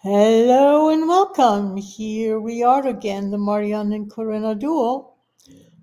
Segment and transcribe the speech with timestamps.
[0.00, 1.76] Hello and welcome.
[1.76, 5.14] Here we are again, the Marianne and Corinna duo,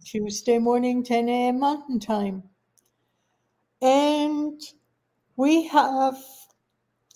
[0.05, 1.59] Tuesday morning, 10 a.m.
[1.59, 2.41] Mountain Time.
[3.81, 4.61] And
[5.35, 6.15] we have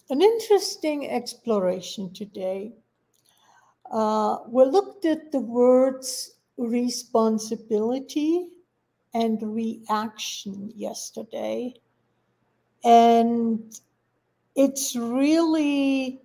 [0.09, 2.73] an interesting exploration today.
[3.89, 8.49] Uh, we looked at the words responsibility
[9.13, 11.75] and reaction yesterday.
[12.83, 13.73] And
[14.53, 16.23] it's really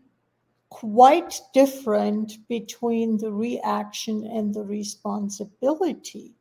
[0.71, 6.33] quite different between the reaction and the responsibility.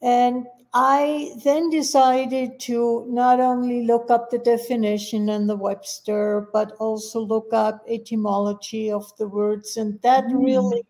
[0.00, 6.72] And I then decided to not only look up the definition in the Webster, but
[6.78, 9.76] also look up etymology of the words.
[9.76, 10.44] And that mm.
[10.44, 10.82] really,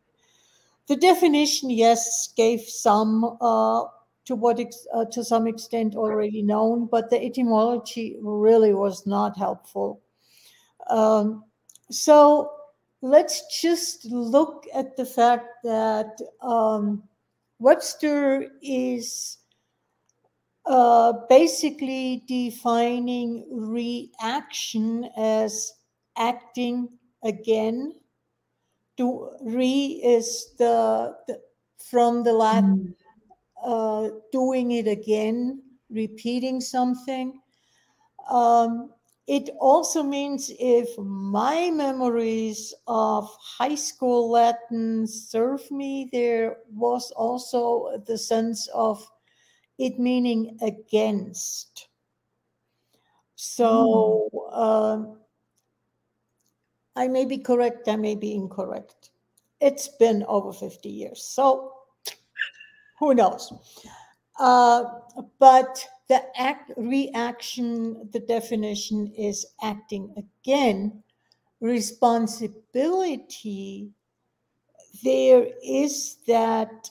[0.89, 3.85] the definition, yes, gave some uh,
[4.25, 9.39] to what ex- uh, to some extent already known, but the etymology really was not
[9.39, 10.03] helpful.
[10.91, 11.45] Um,
[11.91, 12.51] so
[13.02, 17.03] let's just look at the fact that um,
[17.58, 19.39] Webster is
[20.67, 25.72] uh, basically defining reaction as
[26.17, 26.89] acting
[27.25, 27.95] again.
[28.97, 31.41] Do, re is the, the
[31.78, 32.95] from the Latin
[33.64, 34.08] mm.
[34.11, 37.41] uh, doing it again, repeating something.
[38.28, 38.91] Um,
[39.29, 48.03] it also means if my memories of high school Latin serve me, there was also
[48.07, 49.07] the sense of
[49.77, 51.89] it meaning against.
[53.37, 54.48] So mm.
[54.51, 55.15] uh,
[56.97, 59.11] I may be correct, I may be incorrect.
[59.61, 61.75] It's been over 50 years, so
[62.98, 63.53] who knows?
[64.41, 64.85] Uh,
[65.39, 71.03] but the act reaction, the definition is acting again.
[71.61, 73.91] Responsibility,
[75.03, 76.91] there is that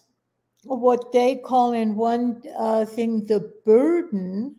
[0.63, 4.55] what they call in one uh, thing the burden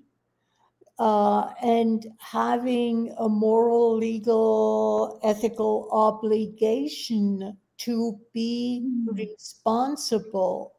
[0.99, 9.17] uh, and having a moral, legal, ethical obligation to be mm.
[9.17, 10.75] responsible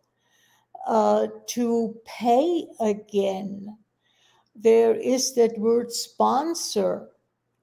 [0.90, 3.78] uh, to pay again.
[4.56, 7.10] There is that word sponsor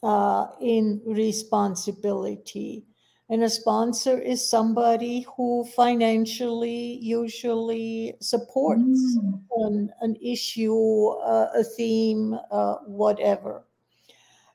[0.02, 2.84] uh, in responsibility.
[3.28, 9.40] And a sponsor is somebody who financially usually supports mm.
[9.56, 13.64] an, an, issue, uh, a theme, uh, whatever.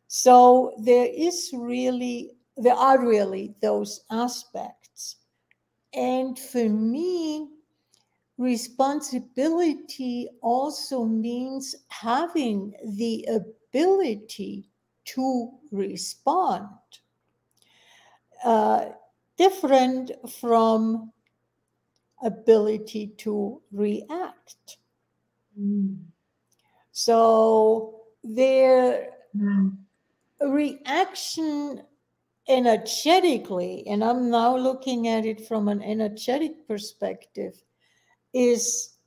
[0.08, 5.18] So there is really, there are really those aspects.
[5.94, 7.50] And for me,
[8.42, 14.68] responsibility also means having the ability
[15.06, 16.68] to respond.
[18.44, 18.86] Uh,
[19.38, 21.12] different from
[22.24, 24.78] ability to react.
[25.60, 26.00] Mm.
[26.92, 29.78] So their mm.
[30.42, 31.84] reaction
[32.48, 37.62] energetically, and I'm now looking at it from an energetic perspective,
[38.34, 38.98] is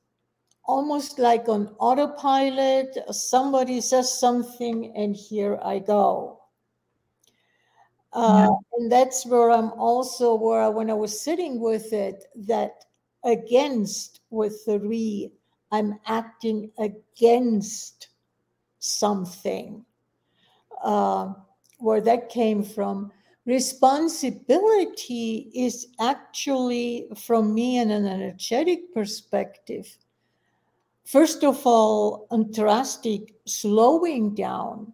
[0.64, 2.96] almost like on autopilot.
[3.10, 6.40] Somebody says something, and here I go.
[8.12, 8.48] Uh,
[8.78, 12.84] And that's where I'm also where I, when I was sitting with it, that
[13.24, 15.32] against with the re,
[15.72, 18.08] I'm acting against
[18.78, 19.84] something.
[20.82, 21.32] Uh,
[21.78, 23.10] where that came from
[23.46, 29.98] responsibility is actually, from me in an energetic perspective,
[31.04, 34.92] first of all, a drastic slowing down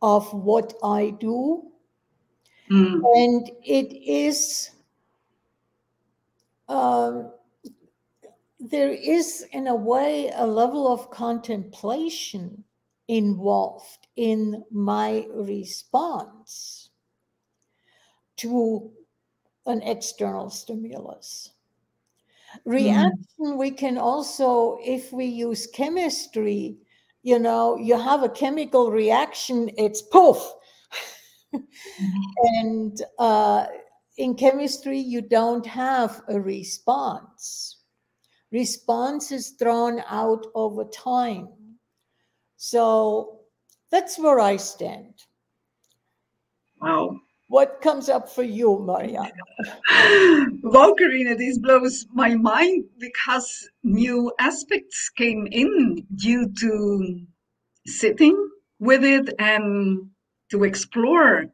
[0.00, 1.70] of what I do.
[2.70, 3.02] Mm.
[3.16, 4.70] And it is,
[6.68, 7.30] um,
[8.58, 12.64] there is, in a way, a level of contemplation
[13.08, 16.79] involved in my response
[18.40, 18.90] to
[19.66, 21.50] an external stimulus.
[22.64, 23.56] Reaction, mm.
[23.56, 26.76] we can also, if we use chemistry,
[27.22, 30.38] you know, you have a chemical reaction, it's poof.
[31.54, 31.62] mm.
[32.54, 33.66] And uh,
[34.16, 37.78] in chemistry, you don't have a response.
[38.52, 41.48] Response is drawn out over time.
[42.56, 43.40] So
[43.90, 45.14] that's where I stand.
[46.80, 47.20] Wow.
[47.50, 49.28] What comes up for you, Maria?
[50.62, 57.20] well, Karina, this blows my mind because new aspects came in due to
[57.88, 58.36] sitting
[58.78, 59.98] with it and
[60.52, 61.46] to explore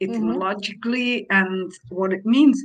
[0.00, 1.46] etymologically mm-hmm.
[1.46, 2.60] and what it means.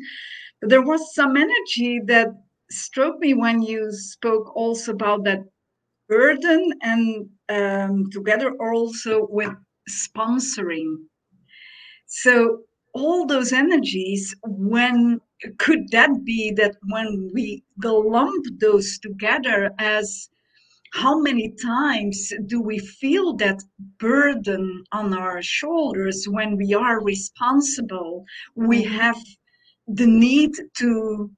[0.59, 2.29] But there was some energy that
[2.71, 5.43] struck me when you spoke also about that
[6.07, 9.53] burden and um, together also with
[9.87, 10.95] sponsoring.
[12.07, 12.63] So
[12.99, 15.21] all those energies, when
[15.57, 20.29] could that be that when we lump those together as
[20.93, 23.61] how many times do we feel that
[23.99, 28.25] burden on our shoulders when we are responsible?
[28.55, 28.95] We mm-hmm.
[28.95, 29.17] have
[29.87, 31.31] the need to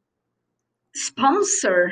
[0.95, 1.91] sponsor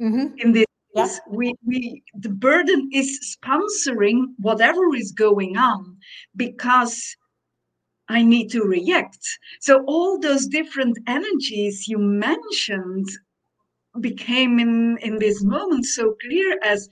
[0.00, 0.34] mm-hmm.
[0.38, 1.08] in this yeah.
[1.28, 5.96] we we the burden is sponsoring whatever is going on
[6.36, 7.16] because
[8.08, 9.26] i need to react
[9.60, 13.06] so all those different energies you mentioned
[14.00, 16.88] became in in this moment so clear as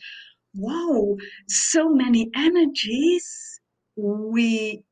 [0.54, 1.16] wow
[1.48, 3.60] so many energies
[3.96, 4.82] we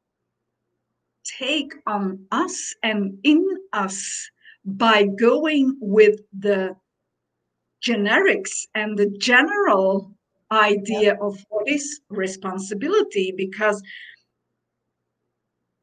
[1.39, 4.31] take on us and in us
[4.65, 6.75] by going with the
[7.83, 10.13] generics and the general
[10.53, 11.15] idea yeah.
[11.21, 13.83] of what is responsibility because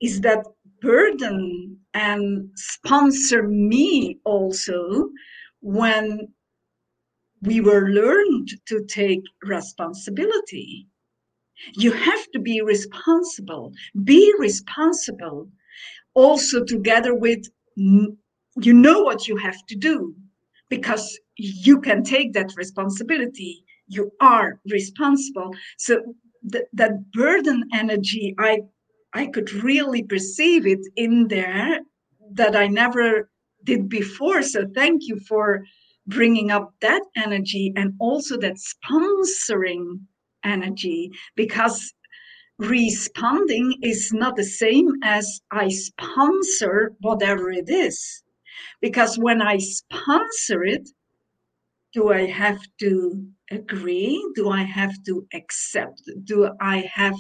[0.01, 0.45] is that
[0.81, 5.09] burden and sponsor me also
[5.61, 6.27] when
[7.41, 10.87] we were learned to take responsibility.
[11.75, 13.73] You have to be responsible
[14.03, 15.49] be responsible
[16.15, 17.45] also together with
[17.75, 20.15] you know what you have to do
[20.69, 23.63] because you can take that responsibility.
[23.87, 25.51] You are responsible.
[25.77, 26.01] So
[26.51, 28.59] th- that burden energy i
[29.17, 31.79] i could really perceive it in there
[32.31, 33.29] that i never
[33.63, 35.63] did before so thank you for
[36.07, 39.99] bringing up that energy and also that sponsoring
[40.43, 41.93] energy because
[42.59, 48.23] responding is not the same as i sponsor whatever it is
[48.81, 50.87] because when i sponsor it
[51.93, 54.23] do I have to agree?
[54.35, 56.01] Do I have to accept?
[56.25, 57.15] Do I have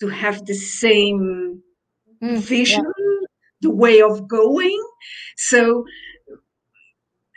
[0.00, 1.62] to have the same
[2.22, 3.26] mm, vision, yeah.
[3.62, 4.82] the way of going?
[5.36, 5.84] So,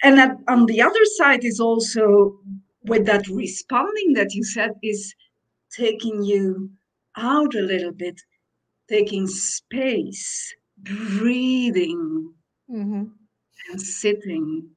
[0.04, 2.40] and that, on the other side is also
[2.84, 5.14] with that responding that you said is
[5.76, 6.70] taking you
[7.18, 8.20] out a little bit,
[8.88, 12.34] taking space, breathing,
[12.70, 13.04] mm-hmm.
[13.70, 14.70] and sitting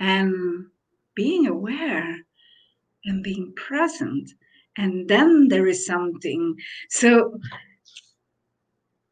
[0.00, 0.66] and
[1.14, 2.16] being aware
[3.04, 4.30] and being present.
[4.78, 6.56] And then there is something.
[6.88, 7.38] So,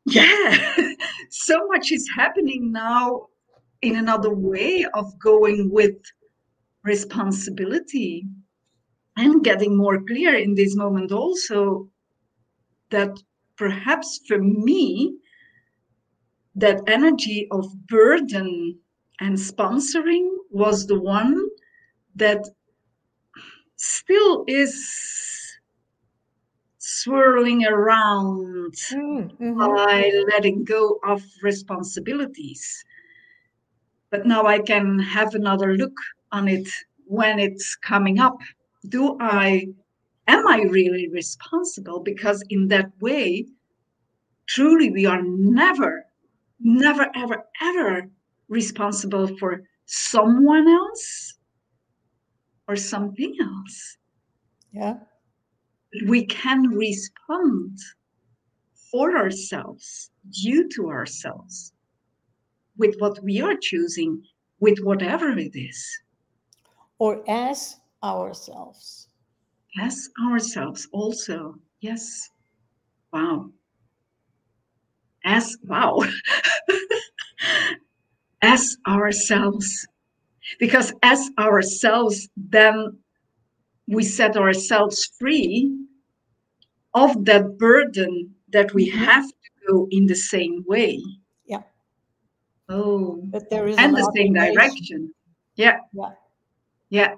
[0.07, 0.77] yeah,
[1.31, 3.27] so much is happening now
[3.83, 5.97] in another way of going with
[6.85, 8.25] responsibility
[9.17, 11.89] and getting more clear in this moment also
[12.91, 13.11] that
[13.57, 15.17] perhaps for me
[16.55, 18.79] that energy of burden
[19.21, 21.41] and sponsoring was the one
[22.15, 22.47] that
[23.77, 25.25] still is
[27.06, 29.58] swirling around mm, mm-hmm.
[29.58, 32.85] by letting go of responsibilities.
[34.11, 35.97] But now I can have another look
[36.32, 36.69] on it
[37.06, 38.38] when it's coming up.
[38.88, 39.69] Do I,
[40.26, 42.00] am I really responsible?
[42.00, 43.47] Because in that way,
[44.47, 46.06] truly, we are never,
[46.58, 48.10] never, ever, ever
[48.48, 51.34] responsible for someone else
[52.67, 53.96] or something else.
[54.72, 54.96] Yeah.
[56.05, 57.79] We can respond
[58.91, 61.72] for ourselves, due to ourselves,
[62.76, 64.22] with what we are choosing,
[64.60, 65.86] with whatever it is.
[66.98, 69.08] Or as ourselves.
[69.81, 71.56] As ourselves, also.
[71.81, 72.31] Yes.
[73.12, 73.50] Wow.
[75.24, 76.03] As, wow.
[78.43, 79.86] as ourselves
[80.58, 82.96] because as ourselves then
[83.88, 85.72] we set ourselves free
[86.96, 89.05] of that burden that we mm-hmm.
[89.05, 91.00] have to go in the same way.
[91.44, 91.62] Yeah.
[92.69, 93.20] Oh.
[93.24, 95.15] But there is and the same direction.
[95.55, 95.79] Yeah.
[95.93, 96.10] Yeah.
[96.88, 97.15] Yeah.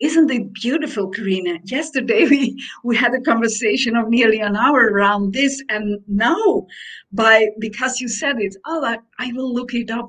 [0.00, 1.60] Isn't it beautiful karina?
[1.64, 6.66] Yesterday we we had a conversation of nearly an hour around this and now
[7.12, 10.08] by because you said it oh i, I will look it up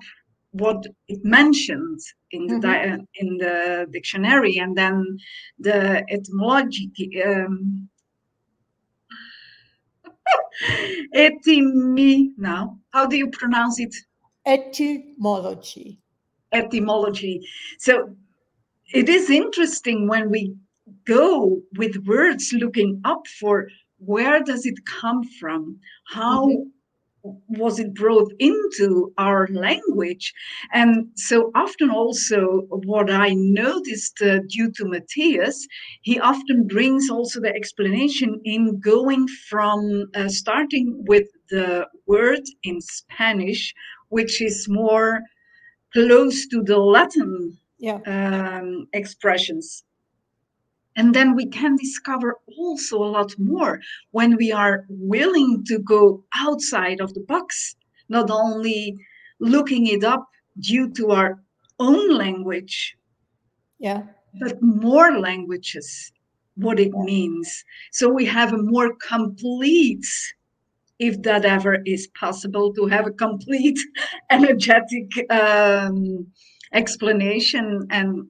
[0.51, 3.01] what it mentions in the mm-hmm.
[3.15, 5.17] in the dictionary and then
[5.59, 6.91] the etymology
[7.25, 7.89] um,
[11.15, 13.95] etymi now how do you pronounce it
[14.45, 15.99] etymology
[16.51, 17.41] etymology
[17.79, 18.13] so
[18.93, 20.53] it is interesting when we
[21.05, 23.67] go with words looking up for
[24.03, 25.79] where does it come from?
[26.07, 26.67] How mm-hmm
[27.23, 30.33] was it brought into our language
[30.73, 35.67] and so often also what i noticed uh, due to matthias
[36.01, 42.81] he often brings also the explanation in going from uh, starting with the word in
[42.81, 43.73] spanish
[44.09, 45.21] which is more
[45.93, 47.99] close to the latin yeah.
[48.05, 49.83] um, expressions
[50.95, 53.79] and then we can discover also a lot more
[54.11, 57.75] when we are willing to go outside of the box,
[58.09, 58.97] not only
[59.39, 60.27] looking it up
[60.59, 61.41] due to our
[61.79, 62.97] own language,
[63.79, 64.03] yeah,
[64.39, 66.11] but more languages,
[66.55, 67.63] what it means.
[67.91, 70.05] So we have a more complete,
[70.99, 73.79] if that ever is possible, to have a complete
[74.29, 76.27] energetic um,
[76.73, 78.27] explanation and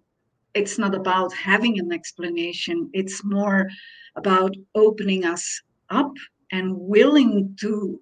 [0.53, 2.89] it's not about having an explanation.
[2.93, 3.69] It's more
[4.15, 6.13] about opening us up
[6.51, 8.01] and willing to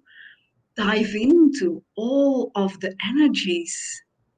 [0.76, 3.76] dive into all of the energies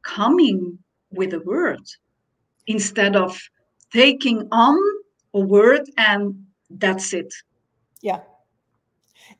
[0.02, 0.78] coming
[1.11, 1.81] with a word
[2.66, 3.38] instead of
[3.92, 4.78] taking on
[5.35, 7.33] a word and that's it.
[8.02, 8.21] Yeah.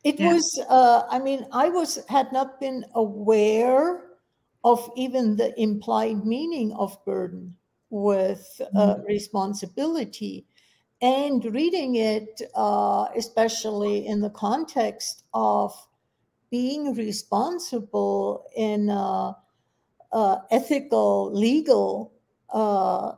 [0.05, 0.33] It yeah.
[0.33, 4.03] was uh, i mean i was had not been aware
[4.65, 7.55] of even the implied meaning of burden
[7.93, 9.03] with uh, mm-hmm.
[9.03, 10.47] responsibility.
[11.03, 15.75] And reading it, uh, especially in the context of
[16.51, 19.37] being responsible in a,
[20.13, 22.13] a ethical, legal
[22.53, 23.13] uh,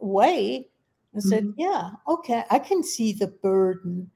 [0.00, 0.68] way,
[1.14, 1.60] I said, mm-hmm.
[1.60, 4.10] yeah, okay, I can see the burden.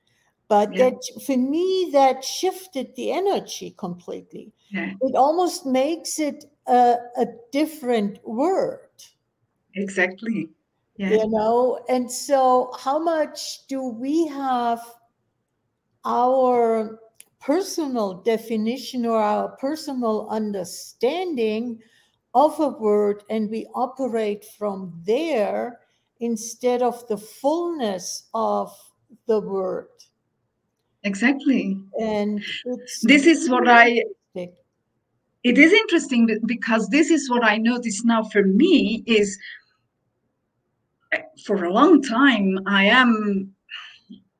[0.48, 0.90] But yeah.
[0.90, 4.52] that for me, that shifted the energy completely.
[4.70, 4.92] Yeah.
[5.00, 8.83] It almost makes it a, a different word
[9.74, 10.48] Exactly.
[10.96, 11.10] Yeah.
[11.10, 14.80] You know, and so how much do we have
[16.04, 17.00] our
[17.40, 21.80] personal definition or our personal understanding
[22.34, 25.80] of a word and we operate from there
[26.20, 28.72] instead of the fullness of
[29.26, 29.88] the word
[31.02, 32.42] exactly and
[33.02, 34.02] this is what i
[35.44, 39.38] it is interesting because this is what i notice now for me is
[41.46, 43.52] for a long time, I am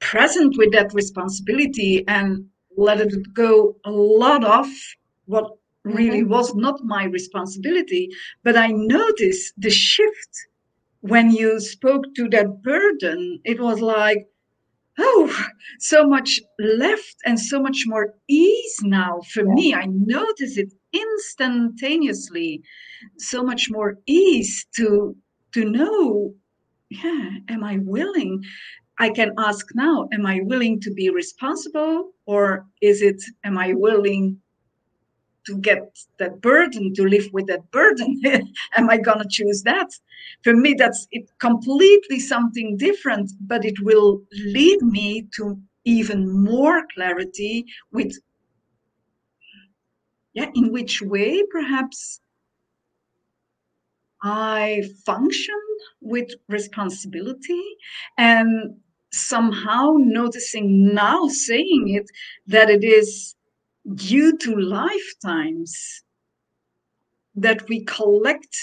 [0.00, 4.66] present with that responsibility and let it go a lot of
[5.26, 5.50] what
[5.84, 6.30] really mm-hmm.
[6.30, 8.08] was not my responsibility.
[8.42, 10.34] But I noticed the shift
[11.00, 13.40] when you spoke to that burden.
[13.44, 14.26] It was like,
[14.98, 15.46] oh,
[15.78, 19.54] so much left and so much more ease now for yeah.
[19.54, 19.74] me.
[19.74, 22.62] I notice it instantaneously.
[23.18, 25.16] So much more ease to
[25.52, 26.34] to know
[27.02, 28.42] yeah, am I willing?
[28.98, 32.12] I can ask now, am I willing to be responsible?
[32.26, 34.40] Or is it, am I willing
[35.46, 38.20] to get that burden, to live with that burden?
[38.76, 39.90] am I going to choose that?
[40.42, 46.86] For me, that's it completely something different, but it will lead me to even more
[46.94, 48.16] clarity with,
[50.32, 52.20] yeah, in which way perhaps
[54.24, 55.60] I function
[56.00, 57.62] with responsibility
[58.16, 58.74] and
[59.12, 62.10] somehow noticing now saying it
[62.46, 63.36] that it is
[63.94, 66.02] due to lifetimes
[67.34, 68.56] that we collect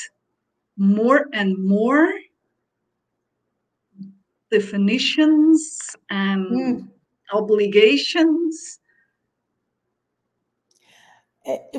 [0.78, 2.12] more and more
[4.50, 6.88] definitions and mm.
[7.34, 8.80] obligations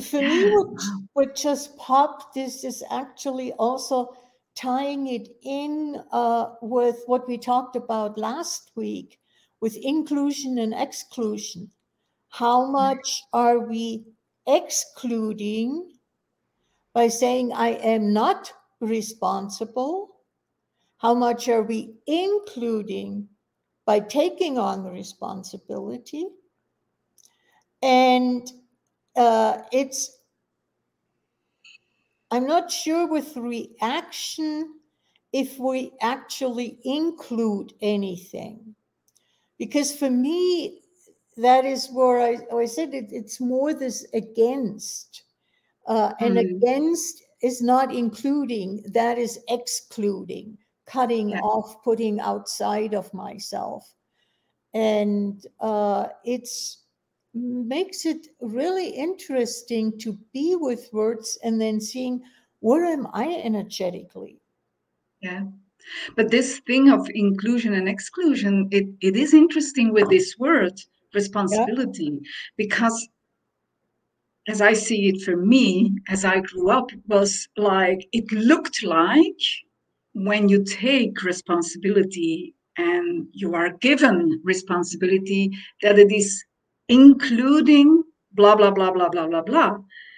[0.02, 4.14] for me, what, what just popped is is actually also
[4.54, 9.18] tying it in uh, with what we talked about last week
[9.60, 11.70] with inclusion and exclusion.
[12.28, 14.04] How much are we
[14.46, 15.92] excluding
[16.92, 20.16] by saying I am not responsible?
[20.96, 23.28] How much are we including
[23.86, 26.26] by taking on the responsibility?
[27.82, 28.50] And
[29.16, 30.18] uh, it's
[32.30, 34.74] i'm not sure with reaction
[35.32, 38.74] if we actually include anything
[39.58, 40.80] because for me
[41.36, 45.24] that is where i, I said it, it's more this against
[45.86, 46.56] uh, and mm.
[46.56, 51.40] against is not including that is excluding cutting yeah.
[51.40, 53.94] off putting outside of myself
[54.74, 56.81] and uh, it's
[57.34, 62.22] makes it really interesting to be with words and then seeing
[62.60, 64.38] where am I energetically?
[65.20, 65.44] Yeah.
[66.14, 70.78] But this thing of inclusion and exclusion, it, it is interesting with this word
[71.14, 72.28] responsibility yeah.
[72.56, 73.08] because
[74.48, 79.40] as I see it for me, as I grew up, was like it looked like
[80.14, 85.50] when you take responsibility and you are given responsibility
[85.82, 86.44] that it is
[86.88, 89.76] including blah blah blah blah blah blah blah.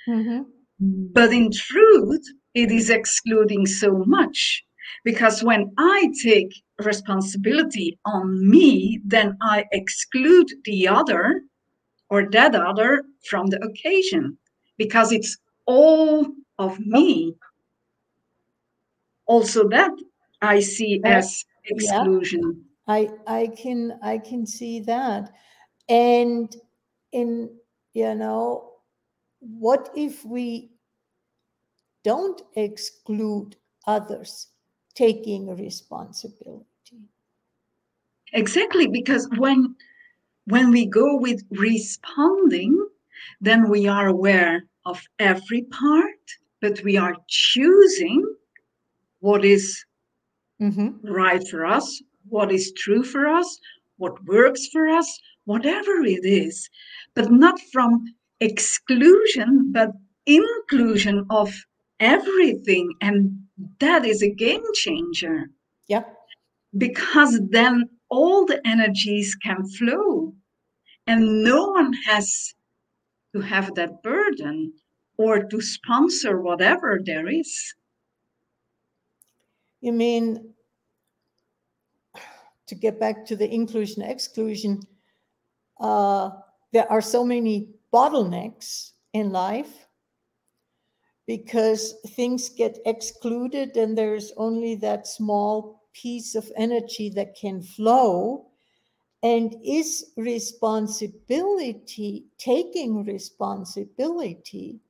[0.08, 0.42] Mm-hmm.
[1.12, 2.22] But in truth,
[2.54, 4.62] it is excluding so much
[5.04, 11.42] because when I take responsibility on me, then I exclude the other
[12.10, 14.38] or that other from the occasion
[14.76, 16.26] because it's all
[16.58, 17.34] of me.
[19.26, 19.90] Also, that
[20.42, 22.64] I see as exclusion.
[22.86, 25.32] Yeah, I I can I can see that,
[25.88, 26.54] and
[27.12, 27.50] in
[27.92, 28.72] you know,
[29.40, 30.70] what if we
[32.02, 34.48] don't exclude others
[34.94, 36.64] taking responsibility?
[38.32, 39.76] Exactly, because when
[40.46, 42.86] when we go with responding,
[43.40, 46.20] then we are aware of every part,
[46.60, 48.22] but we are choosing
[49.20, 49.84] what is
[50.60, 50.90] mm-hmm.
[51.10, 53.58] right for us, what is true for us,
[53.96, 56.68] what works for us, whatever it is,
[57.14, 58.04] but not from
[58.40, 59.90] exclusion, but
[60.26, 61.54] inclusion of
[62.00, 62.92] everything.
[63.00, 63.38] And
[63.80, 65.50] that is a game changer.
[65.88, 66.04] Yeah.
[66.76, 70.34] Because then all the energies can flow
[71.06, 72.54] and no one has
[73.34, 74.72] to have that burden
[75.16, 77.74] or to sponsor whatever there is.
[79.80, 80.53] You mean
[82.66, 84.82] to get back to the inclusion exclusion,
[85.80, 86.30] uh,
[86.72, 89.86] there are so many bottlenecks in life
[91.26, 98.46] because things get excluded and there's only that small piece of energy that can flow.
[99.22, 104.80] And is responsibility taking responsibility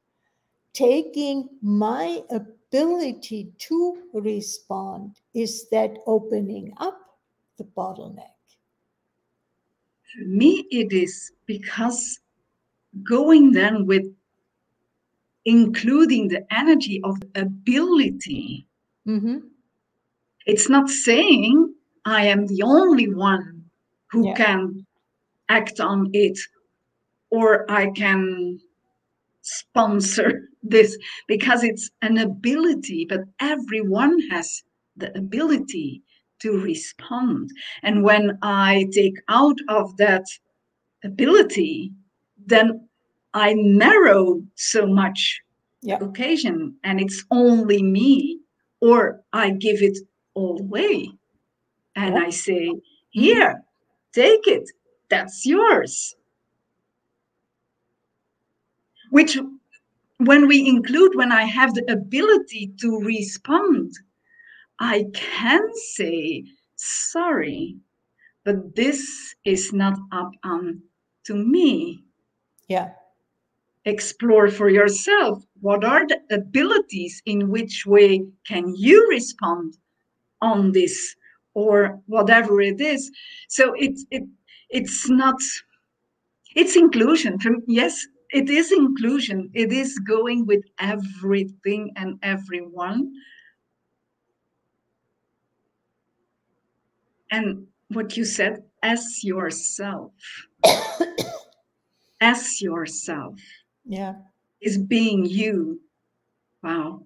[0.74, 6.98] taking my ability to respond is that opening up
[7.58, 8.36] the bottleneck?
[10.12, 12.20] For me it is because
[13.02, 14.04] going then with
[15.44, 18.66] including the energy of ability
[19.06, 19.38] mm-hmm.
[20.46, 23.64] it's not saying I am the only one
[24.10, 24.34] who yeah.
[24.34, 24.86] can
[25.48, 26.38] act on it
[27.30, 28.60] or I can
[29.42, 30.96] sponsor this
[31.28, 34.62] because it's an ability, but everyone has
[34.96, 36.02] the ability
[36.44, 37.50] to respond.
[37.82, 40.26] And when I take out of that
[41.02, 41.90] ability,
[42.46, 42.86] then
[43.32, 45.40] I narrow so much
[45.80, 45.98] yeah.
[46.00, 48.40] occasion and it's only me,
[48.80, 49.96] or I give it
[50.34, 51.08] all the way.
[51.96, 52.70] And I say,
[53.08, 53.62] Here,
[54.12, 54.68] take it.
[55.08, 56.14] That's yours.
[59.10, 59.38] Which,
[60.18, 63.92] when we include, when I have the ability to respond,
[64.80, 65.62] I can
[65.94, 66.44] say,
[66.76, 67.76] Sorry,
[68.44, 70.82] but this is not up on
[71.24, 72.04] to me.
[72.68, 72.90] Yeah.
[73.84, 79.76] Explore for yourself what are the abilities in which way can you respond
[80.40, 81.16] on this
[81.54, 83.10] or whatever it is
[83.48, 84.24] so it's it
[84.70, 85.36] it's not
[86.54, 93.10] it's inclusion from yes it is inclusion it is going with everything and everyone
[97.34, 100.12] and what you said as yourself.
[102.20, 103.38] As yourself.
[103.84, 104.14] Yeah.
[104.62, 105.80] Is being you.
[106.62, 107.02] Wow.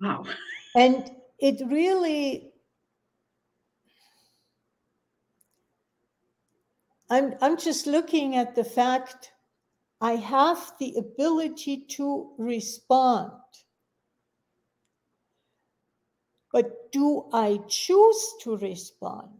[0.00, 0.24] Wow.
[0.74, 2.52] And it really,
[7.10, 9.32] I'm, I'm just looking at the fact
[10.00, 13.32] I have the ability to respond.
[16.52, 19.30] But do I choose to respond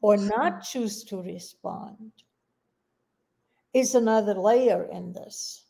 [0.00, 2.12] or not choose to respond?
[3.74, 5.64] Is another layer in this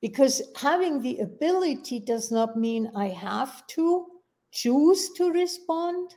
[0.00, 4.06] because having the ability does not mean I have to
[4.52, 6.14] choose to respond,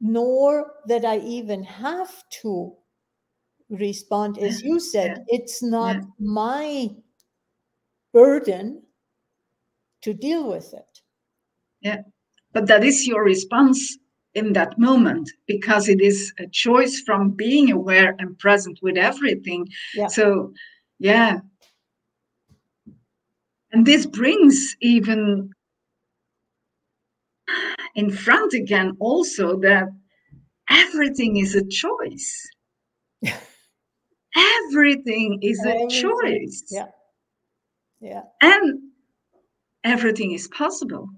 [0.00, 2.74] nor that I even have to
[3.68, 4.38] respond.
[4.38, 6.02] As you said, it's not yeah.
[6.18, 6.90] my
[8.12, 8.82] burden
[10.02, 11.00] to deal with it.
[11.80, 12.02] Yeah,
[12.52, 13.98] but that is your response
[14.34, 19.66] in that moment because it is a choice from being aware and present with everything.
[19.94, 20.06] Yeah.
[20.06, 20.52] So,
[20.98, 21.40] yeah,
[23.72, 25.50] and this brings even
[27.94, 29.88] in front again also that
[30.68, 32.48] everything is a choice.
[34.36, 36.64] everything is a choice.
[36.70, 36.86] Yeah.
[38.00, 38.22] Yeah.
[38.40, 38.80] And
[39.84, 41.08] everything is possible.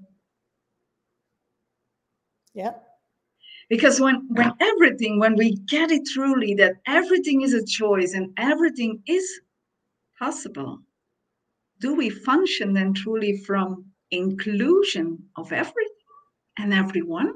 [2.54, 2.74] Yeah.
[3.68, 8.32] Because when when everything, when we get it truly that everything is a choice and
[8.36, 9.26] everything is
[10.18, 10.80] possible,
[11.80, 15.88] do we function then truly from inclusion of everything
[16.58, 17.34] and everyone?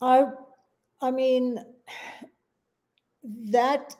[0.00, 0.24] I,
[1.00, 1.58] I mean,
[3.22, 3.96] that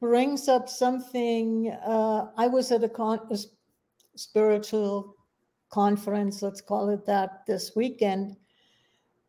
[0.00, 1.70] brings up something.
[1.86, 3.38] Uh, I was at a, con- a
[4.16, 5.14] spiritual
[5.70, 8.36] conference, let's call it that, this weekend,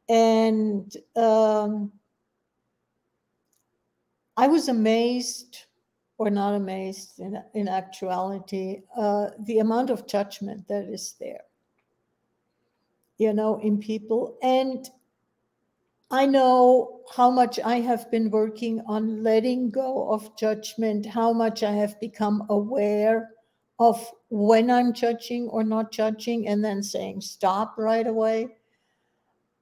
[0.09, 1.91] and um,
[4.37, 5.65] I was amazed,
[6.17, 11.41] or not amazed in, in actuality, uh, the amount of judgment that is there,
[13.17, 14.37] you know, in people.
[14.41, 14.87] And
[16.09, 21.63] I know how much I have been working on letting go of judgment, how much
[21.63, 23.31] I have become aware
[23.79, 28.55] of when I'm judging or not judging, and then saying stop right away.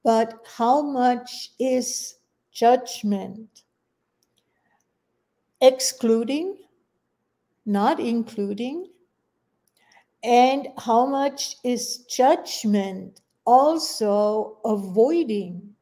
[0.04, 2.14] But how much is
[2.52, 3.64] judgment
[5.60, 6.58] excluding,
[7.66, 8.86] not including?
[10.22, 15.75] And how much is judgment also avoiding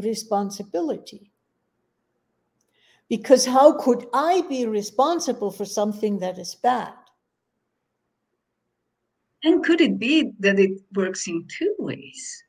[0.00, 1.30] responsibility.
[3.08, 6.94] Because how could I be responsible for something that is bad?
[9.42, 12.44] And could it be that it works in two ways?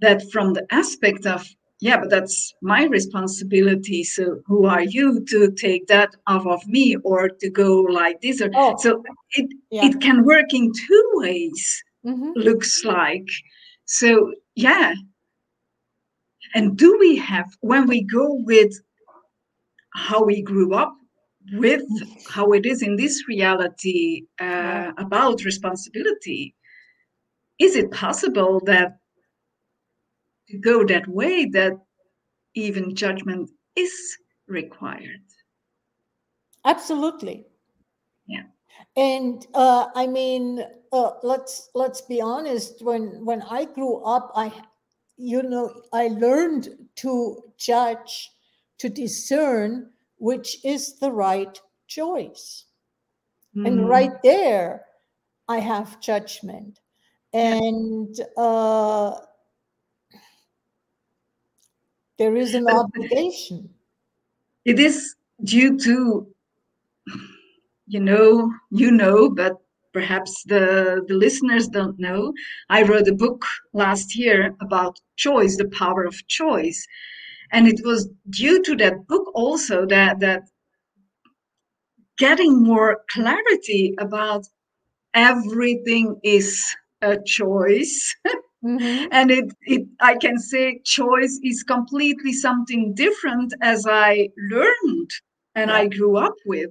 [0.00, 1.46] That from the aspect of,
[1.80, 4.04] yeah, but that's my responsibility.
[4.04, 8.40] So who are you to take that off of me or to go like this?
[8.40, 9.86] Or, oh, so it, yeah.
[9.86, 12.30] it can work in two ways, mm-hmm.
[12.36, 13.28] looks like.
[13.84, 14.94] So yeah,
[16.54, 18.72] and do we have, when we go with
[19.94, 20.94] how we grew up,
[21.54, 21.82] with
[22.28, 26.54] how it is in this reality uh, about responsibility,
[27.58, 28.98] is it possible that
[30.48, 31.72] to go that way that
[32.54, 33.92] even judgment is
[34.46, 35.22] required?
[36.64, 37.46] Absolutely.
[38.26, 38.44] Yeah.
[38.96, 42.82] And uh, I mean, uh, let's let's be honest.
[42.82, 44.52] When when I grew up, I
[45.22, 48.32] you know, I learned to judge,
[48.78, 52.64] to discern which is the right choice.
[53.56, 53.68] Mm.
[53.68, 54.84] And right there,
[55.48, 56.80] I have judgment.
[57.32, 59.14] And uh,
[62.18, 63.70] there is an obligation.
[64.64, 66.26] It is due to,
[67.86, 69.61] you know, you know, but
[69.92, 72.32] perhaps the, the listeners don't know,
[72.68, 76.86] I wrote a book last year about choice, the power of choice.
[77.52, 80.42] And it was due to that book also that, that
[82.18, 84.46] getting more clarity about
[85.14, 86.64] everything is
[87.02, 88.14] a choice.
[88.64, 89.08] Mm-hmm.
[89.10, 95.10] and it, it i can say choice is completely something different as i learned
[95.56, 95.78] and yeah.
[95.78, 96.70] i grew up with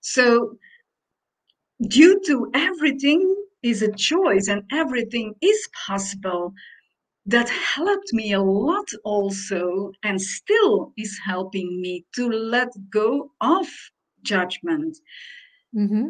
[0.00, 0.56] so
[1.86, 6.52] due to everything is a choice and everything is possible
[7.26, 13.66] that helped me a lot also and still is helping me to let go of
[14.22, 14.96] judgment.
[15.76, 16.08] Mm-hmm.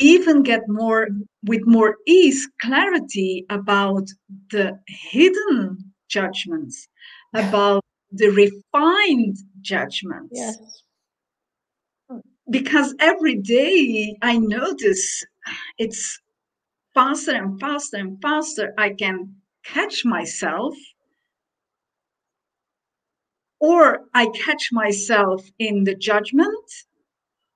[0.00, 1.08] even get more
[1.44, 4.06] with more ease clarity about
[4.50, 5.78] the hidden
[6.08, 6.86] judgments
[7.32, 10.34] about the refined judgments.
[10.34, 10.82] Yes
[12.50, 15.24] because every day I notice
[15.78, 16.20] it's
[16.94, 18.74] faster and faster and faster.
[18.78, 19.34] I can
[19.64, 20.74] catch myself,
[23.60, 26.70] or I catch myself in the judgment,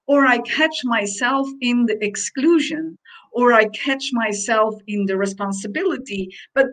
[0.07, 2.99] or I catch myself in the exclusion,
[3.33, 6.35] or I catch myself in the responsibility.
[6.55, 6.67] But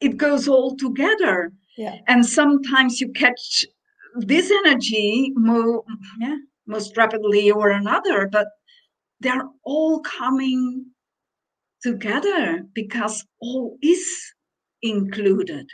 [0.00, 1.52] it goes all together.
[1.76, 1.96] Yeah.
[2.06, 3.64] And sometimes you catch
[4.16, 5.82] this energy more,
[6.20, 8.48] yeah, most rapidly or another, but
[9.20, 10.86] they're all coming
[11.82, 14.06] together because all is
[14.82, 15.66] included.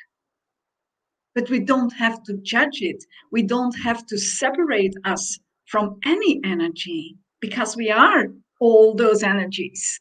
[1.34, 3.04] But we don't have to judge it.
[3.30, 8.26] We don't have to separate us from any energy because we are
[8.60, 10.00] all those energies.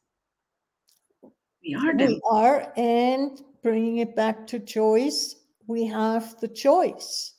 [1.63, 2.07] We are them.
[2.07, 5.35] We are, and bringing it back to choice,
[5.67, 7.35] we have the choice.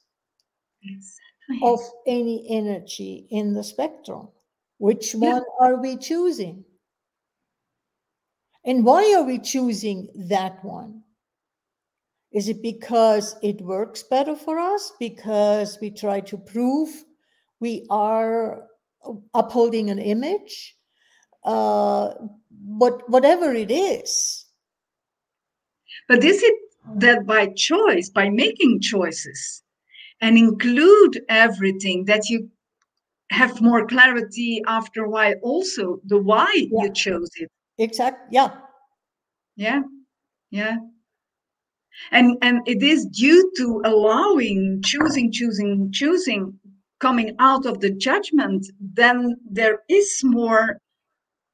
[0.83, 1.20] Exactly
[1.63, 4.29] of any energy in the spectrum.
[4.79, 5.35] Which Yeah.
[5.35, 6.65] one are we choosing?
[8.65, 11.03] And why are we choosing that one?
[12.33, 14.93] Is it because it works better for us?
[14.99, 17.05] Because we try to prove
[17.59, 18.69] we are
[19.35, 20.77] upholding an image?
[21.45, 22.15] Uh,
[22.65, 24.47] what, whatever it is.
[26.09, 26.55] But is it
[26.97, 29.63] that by choice, by making choices
[30.21, 32.49] and include everything that you
[33.31, 36.83] have more clarity after a while also the why Yeah.
[36.85, 37.49] you chose it?
[37.79, 38.51] exactly Yeah.
[39.57, 39.83] Yeah.
[40.51, 40.77] Yeah.
[42.13, 46.59] And and it is due to allowing, choosing, choosing, choosing,
[46.99, 50.79] coming out of the judgment, then there is more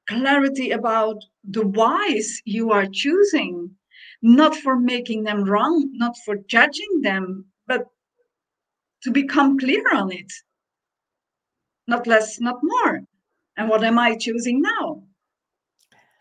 [0.09, 3.71] clarity about the whys you are choosing,
[4.23, 7.87] not for making them wrong, not for judging them, but
[9.03, 10.33] to become clear on it.
[11.87, 13.03] Not less, not more.
[13.57, 15.03] And what am I choosing now?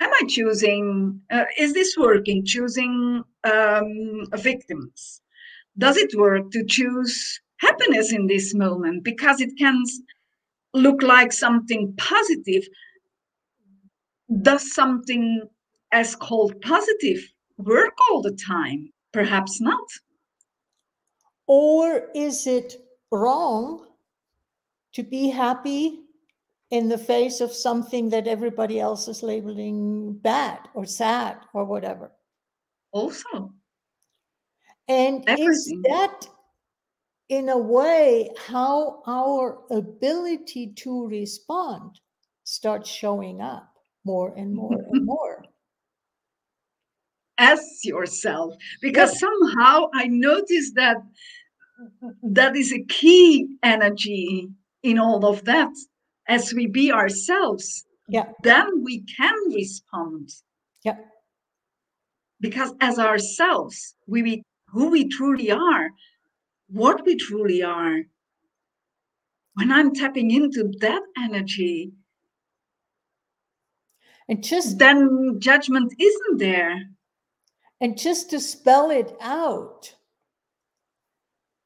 [0.01, 2.45] Am I choosing, uh, is this working?
[2.45, 5.21] Choosing um, victims?
[5.77, 9.03] Does it work to choose happiness in this moment?
[9.03, 9.83] Because it can
[10.73, 12.63] look like something positive.
[14.41, 15.43] Does something
[15.91, 17.19] as called positive
[17.57, 18.89] work all the time?
[19.13, 19.87] Perhaps not.
[21.47, 22.75] Or is it
[23.11, 23.87] wrong
[24.93, 26.01] to be happy
[26.71, 32.11] in the face of something that everybody else is labeling bad or sad or whatever?
[32.91, 33.53] Also,
[34.87, 36.27] And is that,
[37.29, 41.99] in a way, how our ability to respond
[42.43, 45.44] starts showing up more and more and more?
[47.37, 50.97] As yourself, because somehow I noticed that
[52.23, 54.49] that is a key energy
[54.83, 55.71] in all of that.
[56.27, 58.31] As we be ourselves, Yeah.
[58.43, 60.29] then we can respond.
[60.83, 60.97] Yeah.
[62.39, 65.91] Because as ourselves, we be who we truly are,
[66.67, 68.03] what we truly are.
[69.55, 71.91] When I'm tapping into that energy,
[74.27, 76.81] And just then judgment isn't there.
[77.81, 79.93] And just to spell it out,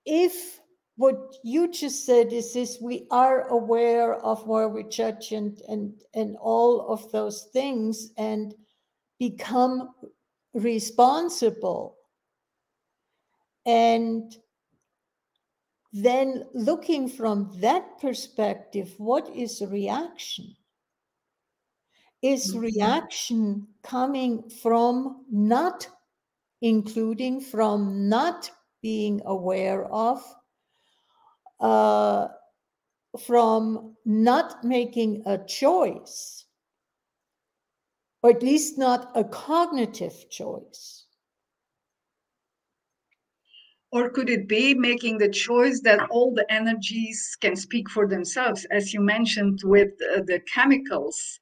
[0.06, 0.60] if
[0.98, 6.04] what you just said is this, we are aware of where we judge and, and,
[6.14, 8.54] and all of those things and
[9.20, 9.94] become
[10.54, 11.96] responsible.
[13.66, 14.36] And
[15.94, 20.56] then looking from that perspective, what is reaction?
[22.22, 22.62] Is Mhm.
[22.62, 25.88] reaction coming from not
[26.62, 30.22] including from not being aware of,
[31.60, 32.28] uh,
[33.26, 36.46] from not making a choice,
[38.22, 41.06] or at least not a cognitive choice.
[43.92, 48.66] Or could it be making the choice that all the energies can speak for themselves,
[48.70, 51.40] as you mentioned with uh, the chemicals?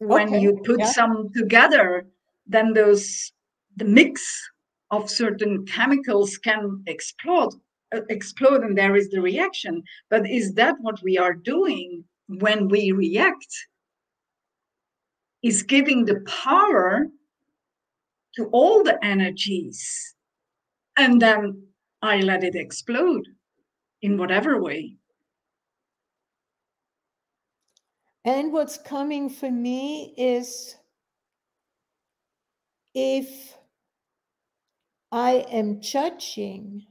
[0.00, 0.86] When Okay, you put yeah.
[0.86, 2.08] some together,
[2.46, 3.30] then those
[3.78, 4.50] the mix
[4.90, 7.54] of certain chemicals can explode,
[7.94, 9.82] uh, explode, and there is the reaction.
[10.10, 13.54] But is that what we are doing when we react?
[15.42, 17.06] Is giving the power
[18.34, 20.14] to all the energies,
[20.96, 21.62] and then
[22.02, 23.24] I let it explode
[24.02, 24.96] in whatever way.
[28.24, 30.76] And what's coming for me is
[32.94, 33.57] if
[35.12, 36.86] I am judging,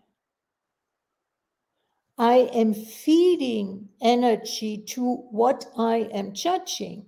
[2.18, 7.08] I am feeding energy to what I am judging.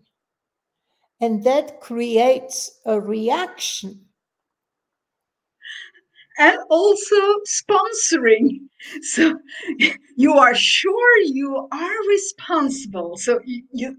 [1.22, 4.06] And that creates a reaction.
[6.39, 8.62] and also sponsoring.
[9.02, 9.38] So
[10.15, 13.17] you are sure you are responsible.
[13.17, 13.98] So you,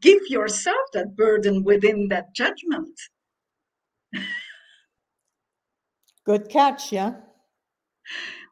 [0.00, 2.98] give yourself that burden within that judgment.
[6.24, 7.14] Good catch, yeah?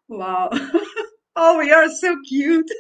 [0.08, 0.50] Wow.
[1.36, 2.70] oh, we are so cute.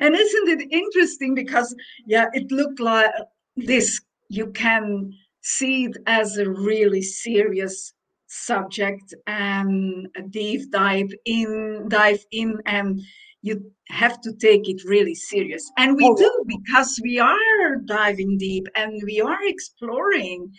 [0.00, 1.74] and isn't it interesting because
[2.06, 3.10] yeah, it looked like
[3.56, 5.12] this you can
[5.42, 7.92] see it as a really serious
[8.26, 13.00] subject and a deep dive in dive in and
[13.42, 18.38] you have to take it really serious and we Oh, do because we are diving
[18.38, 20.50] deep and we are exploring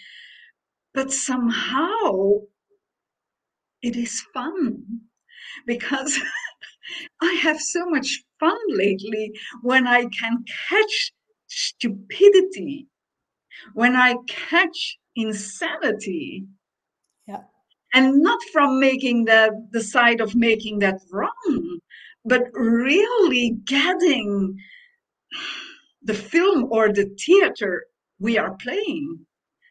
[0.95, 2.29] but somehow
[3.81, 4.83] it is fun
[5.67, 6.19] because
[7.21, 11.11] I have so much fun lately when I can catch
[11.47, 12.87] stupidity,
[13.73, 16.45] when I catch insanity.
[17.27, 17.43] Yeah.
[17.93, 21.79] And not from making that the side of making that wrong,
[22.23, 24.57] but really getting
[26.01, 27.85] the film or the theater
[28.19, 29.25] we are playing,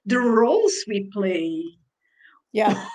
[0.07, 1.64] the roles we play.
[2.53, 2.87] Yeah.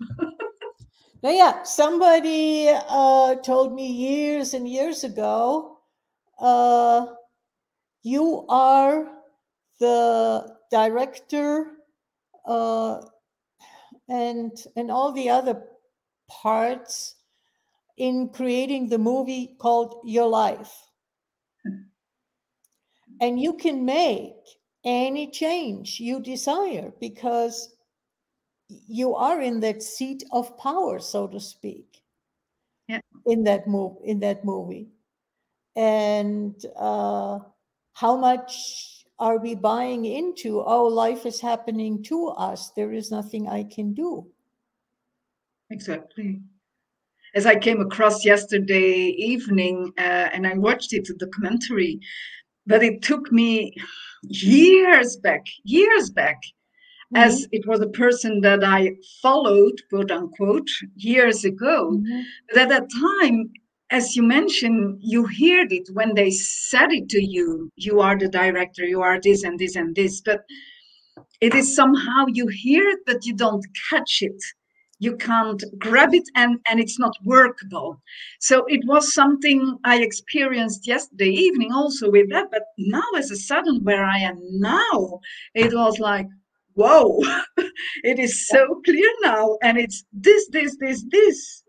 [1.22, 5.78] now, yeah, somebody uh, told me years and years ago
[6.38, 7.06] uh,
[8.02, 9.08] you are
[9.80, 11.72] the director
[12.46, 13.00] uh,
[14.08, 15.62] and and all the other
[16.28, 17.14] parts
[17.96, 20.72] in creating the movie called Your Life.
[23.18, 24.34] And you can make
[24.86, 27.76] any change you desire because
[28.68, 32.02] you are in that seat of power, so to speak.
[32.88, 33.00] Yeah.
[33.26, 34.86] In that move, in that movie,
[35.74, 37.40] and uh,
[37.94, 40.62] how much are we buying into?
[40.62, 42.70] Oh, life is happening to us.
[42.70, 44.26] There is nothing I can do.
[45.70, 46.40] Exactly.
[47.34, 52.00] As I came across yesterday evening, uh, and I watched it, a documentary,
[52.66, 53.74] but it took me
[54.22, 56.40] years back, years back,
[57.14, 57.16] mm-hmm.
[57.16, 61.92] as it was a person that I followed, quote unquote, years ago.
[61.92, 62.20] Mm-hmm.
[62.48, 62.88] But at that
[63.20, 63.50] time,
[63.90, 67.70] as you mentioned, you heard it when they said it to you.
[67.76, 70.20] You are the director, you are this and this and this.
[70.20, 70.40] But
[71.40, 74.42] it is somehow you hear it, but you don't catch it
[74.98, 78.00] you can't grab it and and it's not workable.
[78.40, 83.36] So it was something i experienced yesterday evening also with that but now as a
[83.36, 85.20] sudden where i am now
[85.54, 86.26] it was like
[86.74, 87.20] whoa
[88.04, 91.62] it is so clear now and it's this this this this.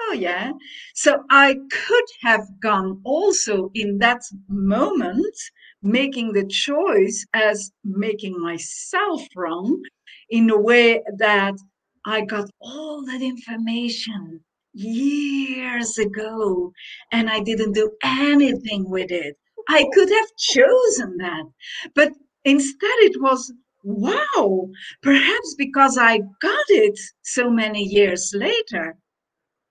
[0.00, 0.52] Oh yeah.
[0.94, 5.36] So i could have gone also in that moment
[5.82, 9.82] making the choice as making myself wrong
[10.28, 11.54] in a way that
[12.06, 14.40] I got all that information
[14.72, 16.72] years ago
[17.10, 19.36] and I didn't do anything with it.
[19.68, 21.44] I could have chosen that.
[21.94, 22.12] But
[22.44, 24.68] instead, it was wow,
[25.02, 28.96] perhaps because I got it so many years later,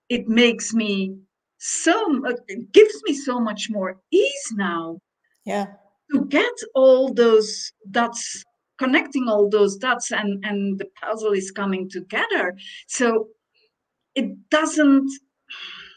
[0.09, 1.15] it makes me
[1.57, 4.99] so, uh, it gives me so much more ease now.
[5.45, 5.67] Yeah.
[6.11, 8.43] To get all those dots
[8.77, 12.55] connecting all those dots and and the puzzle is coming together.
[12.87, 13.29] So
[14.15, 15.09] it doesn't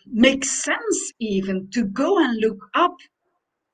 [0.06, 2.94] make sense even to go and look up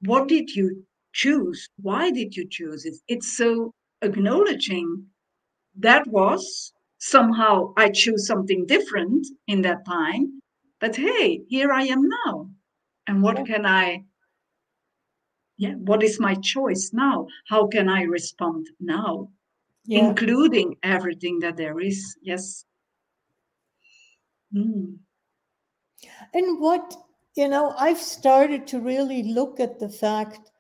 [0.01, 1.69] what did you choose?
[1.81, 2.95] Why did you choose it?
[3.09, 5.07] It's so acknowledging
[5.77, 10.41] that was somehow i choose something different in that time
[10.81, 12.49] but hey here i am now.
[13.07, 14.05] And what can i
[15.57, 19.29] yeah what is my choice now how can i respond now
[19.85, 20.09] yeah.
[20.09, 22.65] including everything that there is yes
[24.55, 24.97] mm.
[26.33, 26.95] and what
[27.37, 30.51] you know i've started to really look at the fact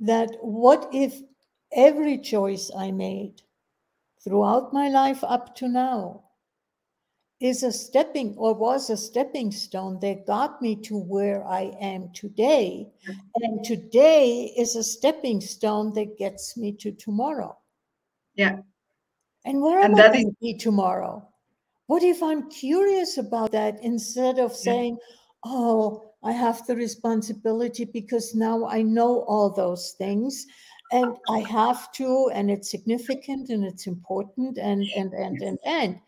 [0.00, 1.20] that what if
[1.74, 3.40] every choice i made
[4.22, 6.22] throughout my life up to now
[7.42, 12.10] is a stepping or was a stepping stone that got me to where I am
[12.14, 12.86] today.
[13.42, 17.58] And today is a stepping stone that gets me to tomorrow.
[18.36, 18.58] Yeah.
[19.44, 21.26] And where am and I going to be tomorrow?
[21.88, 25.52] What if I'm curious about that instead of saying, yeah.
[25.52, 30.46] oh, I have the responsibility because now I know all those things
[30.92, 36.00] and I have to, and it's significant and it's important and and and and and.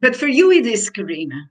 [0.00, 1.50] But for you, it is, Karina.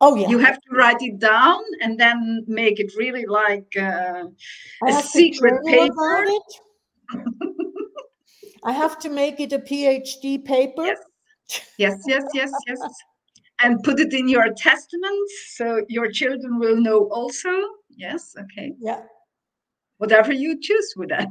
[0.00, 0.28] Oh yeah.
[0.28, 4.24] You have to write it down and then make it really like uh,
[4.88, 6.26] a secret paper.
[8.64, 10.86] I have to make it a PhD paper.
[10.86, 10.98] Yes.
[11.78, 12.80] Yes, yes, yes, yes.
[13.60, 17.50] And put it in your testament so your children will know also.
[17.90, 18.72] Yes, okay.
[18.80, 19.02] Yeah.
[19.98, 21.28] Whatever you choose with that.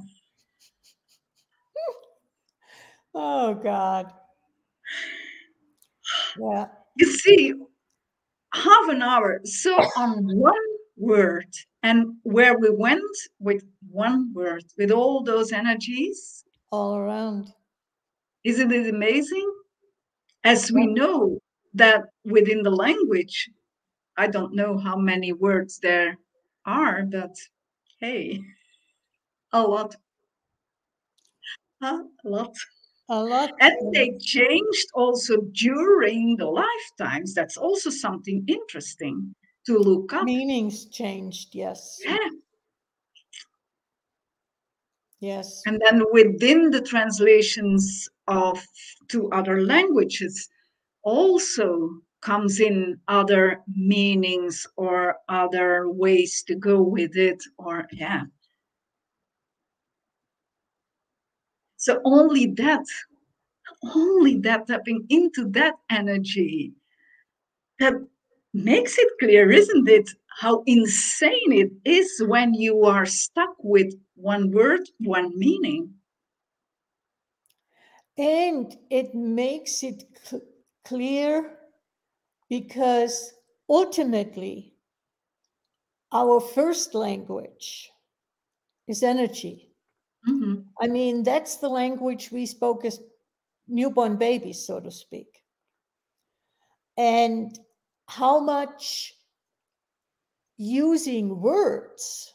[3.16, 4.14] oh God.
[6.40, 6.68] Yeah.
[6.96, 7.54] You see,
[8.54, 10.54] half an hour, so on one
[10.98, 11.48] word,
[11.84, 16.44] and where we went with one word, with all those energies.
[16.72, 17.52] All around.
[18.44, 19.52] Isn't it amazing?
[20.44, 21.40] As we know
[21.74, 23.50] that within the language,
[24.18, 26.18] I don't know how many words there
[26.66, 27.36] are, but
[28.00, 28.42] hey,
[29.54, 29.96] a lot.
[31.82, 32.04] Huh?
[32.26, 32.54] A lot.
[33.12, 33.52] A lot.
[33.60, 37.34] And they changed also during the lifetimes.
[37.34, 39.36] That's also something interesting
[39.66, 40.24] to look up.
[40.24, 42.00] Meanings changed, yes.
[42.06, 42.30] Yeah.
[45.20, 45.62] Yes.
[45.66, 48.66] And then within the translations of
[49.10, 50.48] to other languages
[51.04, 51.90] also
[52.22, 58.22] comes in other meanings or other ways to go with it or yeah
[61.82, 62.86] so only that
[63.96, 66.72] only that tapping into that energy
[67.80, 67.96] that
[68.54, 70.08] makes it clear isn't it
[70.40, 75.92] how insane it is when you are stuck with one word one meaning
[78.18, 80.44] and it makes it cl-
[80.86, 81.58] clear
[82.50, 83.34] because
[83.68, 84.72] ultimately
[86.12, 87.90] our first language
[88.88, 89.71] is energy.
[90.28, 90.62] Mm-hmm.
[90.80, 93.00] I mean, that's the language we spoke as
[93.68, 95.28] newborn babies, so to speak.
[96.98, 97.58] And
[98.08, 99.14] how much
[100.58, 102.34] using words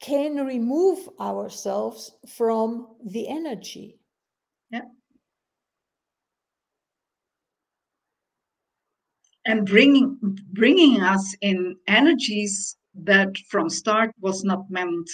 [0.00, 3.98] can remove ourselves from the energy.
[4.70, 4.82] Yeah.
[9.46, 10.18] and bringing
[10.52, 15.08] bringing us in energies that from start was not meant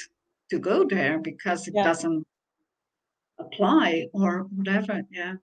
[0.50, 1.84] to go there because it Yeah.
[1.84, 2.24] doesn't
[3.38, 5.34] apply or whatever yeah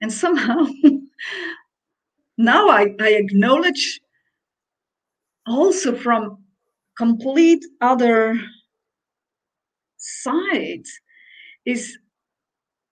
[0.00, 0.66] and somehow
[2.38, 4.00] now I, I acknowledge
[5.46, 6.44] also from
[6.96, 8.40] complete other
[9.96, 10.84] side
[11.64, 11.98] is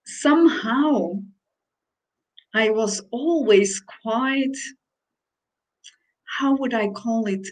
[0.05, 1.13] somehow
[2.53, 4.57] I was always quite,
[6.39, 7.47] how would I call it,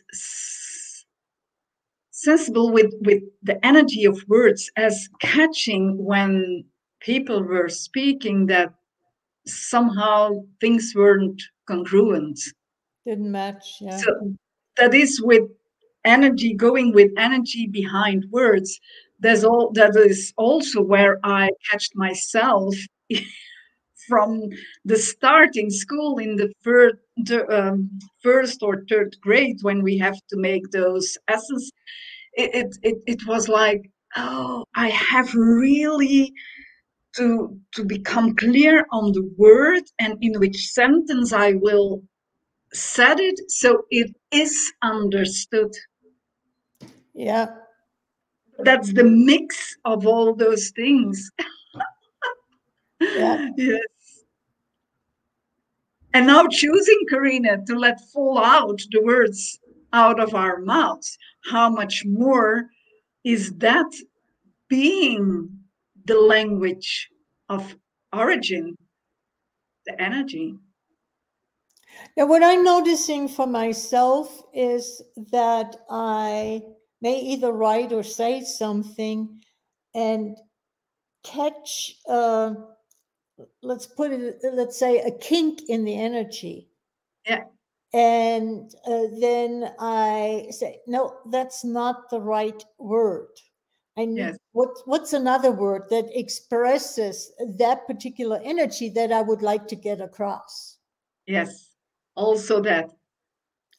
[2.21, 6.65] sensible with, with the energy of words as catching when
[6.99, 8.73] people were speaking that
[9.47, 12.39] somehow things weren't congruent.
[13.05, 13.77] Didn't match.
[13.79, 13.97] Yeah.
[13.97, 14.35] So
[14.77, 15.43] that is with
[16.03, 18.79] energy, going with energy behind words.
[19.19, 22.75] There's all that is also where I catched myself
[24.07, 24.41] from
[24.83, 26.51] the start in school in the
[27.27, 31.71] first, um, first or third grade when we have to make those essays.
[32.33, 36.33] It, it, it, it was like, oh, I have really
[37.15, 42.03] to to become clear on the word and in which sentence I will
[42.73, 45.71] set it so it is understood.
[47.13, 47.47] Yeah.
[48.59, 51.31] That's the mix of all those things.
[53.01, 53.47] Yeah.
[53.57, 53.98] yes.
[56.13, 59.59] And now choosing, Karina, to let fall out the words
[59.93, 62.69] out of our mouths, how much more
[63.23, 63.91] is that
[64.67, 65.49] being
[66.05, 67.09] the language
[67.49, 67.75] of
[68.13, 68.75] origin,
[69.85, 70.55] the energy?
[72.15, 75.01] Now, what I'm noticing for myself is
[75.31, 76.61] that I
[77.01, 79.41] may either write or say something
[79.93, 80.37] and
[81.23, 82.53] catch, uh,
[83.61, 86.69] let's put it, let's say, a kink in the energy.
[87.27, 87.43] Yeah.
[87.93, 93.29] And uh, then I say, no, that's not the right word.
[93.97, 94.37] I need Yes.
[94.53, 99.99] what, what's another word that expresses that particular energy that I would like to get
[99.99, 100.77] across?
[101.25, 101.69] Yes,
[102.15, 102.91] also that.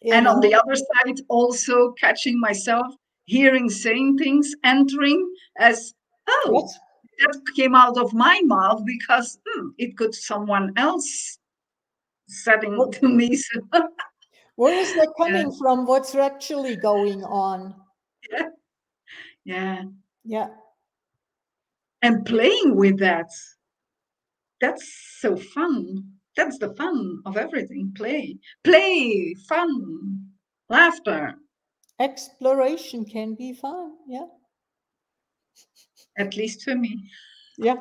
[0.03, 2.87] you and on the other side, also catching myself
[3.31, 5.95] hearing, saying things, entering as,
[6.29, 6.79] oh, Yes.
[7.21, 11.39] That came out of my mouth because hmm, it could someone else
[12.29, 13.37] setting Well- to me.
[13.37, 13.61] So,
[14.57, 15.25] Where is that Yeah.
[15.27, 15.87] coming from?
[15.87, 17.75] What's actually going on?
[19.45, 19.85] yeah,
[20.25, 20.49] Yeah.
[22.03, 23.31] and playing with that.
[24.61, 26.05] That's so fun.
[26.37, 27.93] That's the fun of everything.
[27.97, 30.27] Play, play, fun,
[30.69, 31.35] laughter.
[31.99, 33.93] Exploration can be fun.
[34.07, 34.27] Yeah.
[36.19, 37.09] At least for me.
[37.59, 37.77] Yeah.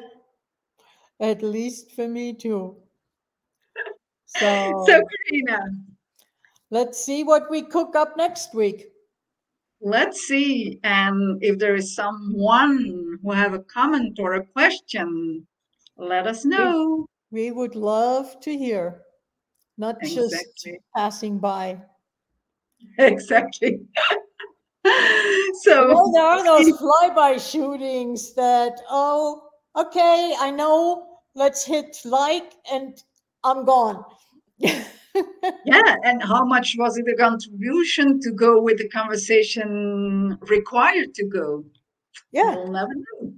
[1.19, 2.77] At least for me too.
[4.25, 5.71] So, So, Karina,
[6.69, 8.85] let's see what we cook up next week.
[9.81, 10.79] let's see.
[10.83, 15.47] And if there is someone who have a comment or a question,
[15.97, 17.07] let us know.
[17.31, 19.01] We would love to hear,
[19.77, 20.35] not just
[20.95, 21.81] passing by.
[22.99, 23.79] Exactly.
[25.63, 29.43] so Well, there are those flyby shootings that, oh,
[29.75, 33.01] okay, I know, let's hit like and
[33.43, 34.03] I'm gone.
[34.59, 41.25] yeah, and how much was it a contribution to go with the conversation required to
[41.25, 41.63] go?
[42.31, 43.33] yeah, We'll never know.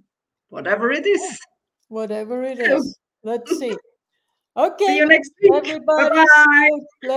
[0.50, 1.40] Whatever it is.
[1.88, 3.76] whatever it is Let's see.
[4.58, 4.86] Okay.
[4.88, 5.54] See you next week.
[5.54, 6.70] Everybody, Bye-bye.
[6.72, 7.12] see you